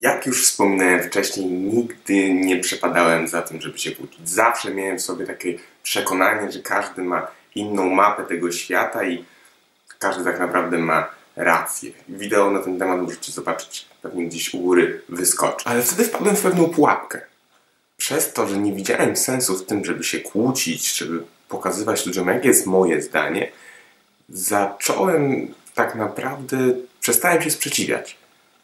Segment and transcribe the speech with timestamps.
[0.00, 4.28] Jak już wspominałem wcześniej, nigdy nie przepadałem za tym, żeby się kłócić.
[4.28, 9.24] Zawsze miałem w sobie takie przekonanie, że każdy ma inną mapę tego świata i
[9.98, 11.90] każdy tak naprawdę ma rację.
[12.08, 15.68] Wideo na ten temat możecie zobaczyć pewnie gdzieś u góry wyskoczy.
[15.68, 17.20] Ale wtedy wpadłem w pewną pułapkę.
[17.96, 22.48] Przez to, że nie widziałem sensu w tym, żeby się kłócić, żeby pokazywać ludziom, jakie
[22.48, 23.52] jest moje zdanie,
[24.28, 26.56] zacząłem tak naprawdę,
[27.00, 28.16] przestałem się sprzeciwiać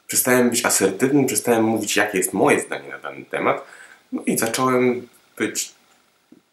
[0.06, 3.64] przestałem być asertywny, przestałem mówić, jakie jest moje zdanie na dany temat,
[4.12, 5.74] no i zacząłem być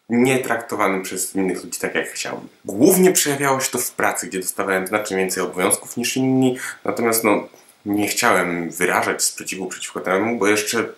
[0.08, 2.48] nietraktowany przez innych ludzi tak, jak chciałbym.
[2.64, 7.48] Głównie przejawiało się to w pracy, gdzie dostawałem znacznie więcej obowiązków niż inni, natomiast no,
[7.86, 10.88] nie chciałem wyrażać sprzeciwu przeciwko temu, bo jeszcze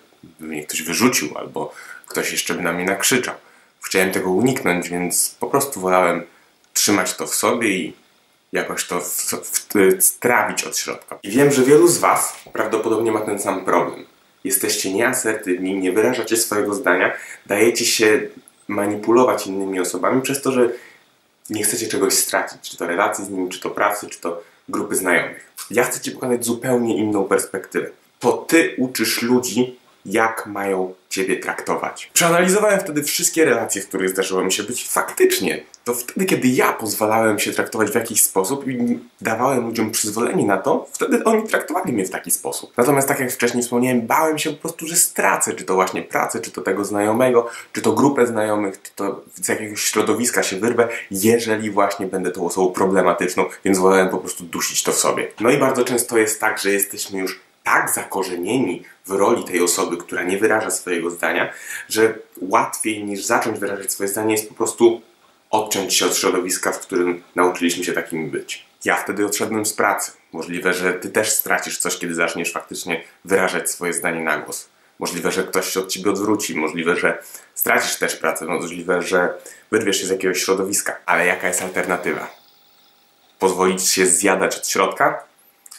[0.41, 1.75] by mnie ktoś wyrzucił albo
[2.07, 3.35] ktoś jeszcze by na mnie nakrzyczał.
[3.83, 6.23] Chciałem tego uniknąć, więc po prostu wolałem
[6.73, 7.93] trzymać to w sobie i
[8.57, 9.01] jakoś to
[9.99, 11.19] strawić od środka.
[11.23, 14.05] I wiem, że wielu z Was prawdopodobnie ma ten sam problem.
[14.45, 17.13] Jesteście nieasertywni, nie wyrażacie swojego zdania,
[17.47, 18.21] dajecie się
[18.69, 20.71] manipulować innymi osobami przez to, że
[21.51, 24.97] nie chcecie czegoś stracić, czy to relacji z nimi, czy to pracy, czy to grupy
[24.97, 25.53] znajomych.
[25.71, 27.91] Ja chcę Ci pokazać zupełnie inną perspektywę.
[28.19, 32.11] To Ty uczysz ludzi, jak mają Ciebie traktować.
[32.13, 34.89] Przeanalizowałem wtedy wszystkie relacje, w których zdarzyło mi się być.
[34.89, 40.47] Faktycznie, to wtedy, kiedy ja pozwalałem się traktować w jakiś sposób i dawałem ludziom przyzwolenie
[40.47, 42.73] na to, wtedy oni traktowali mnie w taki sposób.
[42.77, 46.41] Natomiast, tak jak wcześniej wspomniałem, bałem się po prostu, że stracę, czy to właśnie pracę,
[46.41, 50.89] czy to tego znajomego, czy to grupę znajomych, czy to z jakiegoś środowiska się wyrwę,
[51.11, 55.29] jeżeli właśnie będę tą osobą problematyczną, więc wolałem po prostu dusić to w sobie.
[55.41, 59.97] No i bardzo często jest tak, że jesteśmy już tak zakorzenieni w roli tej osoby,
[59.97, 61.53] która nie wyraża swojego zdania,
[61.89, 65.01] że łatwiej niż zacząć wyrażać swoje zdanie jest po prostu
[65.51, 68.67] odciąć się od środowiska, w którym nauczyliśmy się takimi być.
[68.85, 70.13] Ja wtedy odszedłem z pracy.
[70.33, 74.69] Możliwe, że ty też stracisz coś, kiedy zaczniesz faktycznie wyrażać swoje zdanie na głos.
[74.99, 77.23] Możliwe, że ktoś się od ciebie odwróci, możliwe, że
[77.55, 79.35] stracisz też pracę, możliwe, że
[79.71, 80.97] wyrwiesz się z jakiegoś środowiska.
[81.07, 82.31] Ale jaka jest alternatywa?
[83.39, 85.27] Pozwolić się zjadać od środka?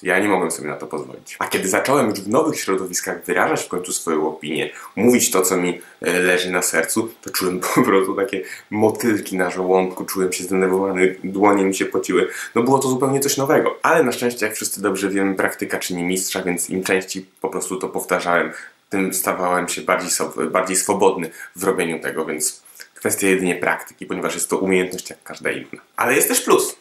[0.03, 1.35] Ja nie mogłem sobie na to pozwolić.
[1.39, 5.57] A kiedy zacząłem już w nowych środowiskach wyrażać w końcu swoją opinię, mówić to, co
[5.57, 10.43] mi e, leży na sercu, to czułem po prostu takie motylki na żołądku, czułem się
[10.43, 12.27] zdenerwowany, dłonie mi się pociły.
[12.55, 13.77] No było to zupełnie coś nowego.
[13.83, 17.77] Ale na szczęście, jak wszyscy dobrze wiemy, praktyka czyni mistrza, więc im częściej po prostu
[17.77, 18.51] to powtarzałem,
[18.89, 20.09] tym stawałem się bardziej,
[20.51, 22.63] bardziej swobodny w robieniu tego, więc
[22.95, 25.81] kwestia jedynie praktyki, ponieważ jest to umiejętność jak każda inna.
[25.95, 26.75] Ale jest też plus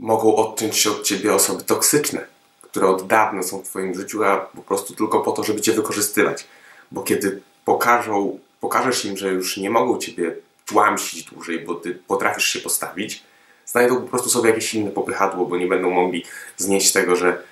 [0.00, 2.26] mogą odciąć się od ciebie osoby toksyczne,
[2.62, 5.72] które od dawna są w twoim życiu, a po prostu tylko po to, żeby cię
[5.72, 6.46] wykorzystywać.
[6.92, 12.44] Bo kiedy pokażą, pokażesz im, że już nie mogą ciebie tłamsić dłużej, bo ty potrafisz
[12.44, 13.22] się postawić,
[13.66, 16.24] znajdą po prostu sobie jakieś inne popychadło, bo nie będą mogli
[16.56, 17.42] znieść tego, że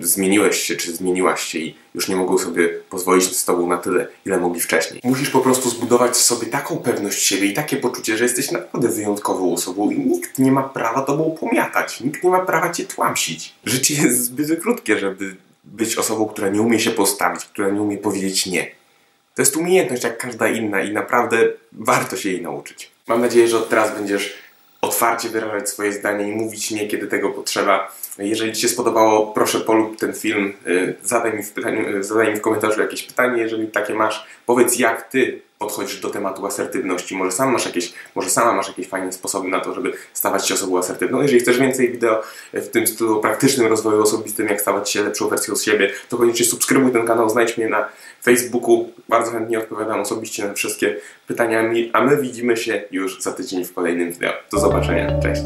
[0.00, 4.08] zmieniłeś się, czy zmieniłaś się i już nie mogą sobie pozwolić z tobą na tyle,
[4.26, 5.00] ile mogli wcześniej.
[5.04, 8.88] Musisz po prostu zbudować w sobie taką pewność siebie i takie poczucie, że jesteś naprawdę
[8.88, 13.54] wyjątkową osobą i nikt nie ma prawa tobą pomiatać, nikt nie ma prawa cię tłamsić.
[13.64, 17.98] Życie jest zbyt krótkie, żeby być osobą, która nie umie się postawić, która nie umie
[17.98, 18.70] powiedzieć nie.
[19.34, 22.90] To jest umiejętność jak każda inna i naprawdę warto się jej nauczyć.
[23.06, 24.34] Mam nadzieję, że od teraz będziesz
[24.80, 29.60] otwarcie wyrażać swoje zdanie i mówić nie, kiedy tego potrzeba jeżeli Ci się spodobało, proszę
[29.60, 33.42] polub ten film, y, zadaj mi w, pytaniu, y, zadaj mi w komentarzu jakieś pytanie,
[33.42, 34.26] jeżeli takie masz.
[34.46, 37.16] Powiedz, jak Ty podchodzisz do tematu asertywności.
[37.16, 40.54] Może sam masz jakieś, może sama masz jakieś fajne sposoby na to, żeby stawać się
[40.54, 41.22] osobą asertywną.
[41.22, 45.56] Jeżeli chcesz więcej wideo w tym stylu praktycznym rozwoju osobistym, jak stawać się lepszą wersją
[45.56, 47.88] z siebie, to koniecznie subskrybuj ten kanał, znajdź mnie na
[48.22, 48.92] Facebooku.
[49.08, 50.96] Bardzo chętnie odpowiadam osobiście na wszystkie
[51.26, 54.32] pytania, a my widzimy się już za tydzień w kolejnym wideo.
[54.52, 55.20] Do zobaczenia.
[55.22, 55.42] Cześć!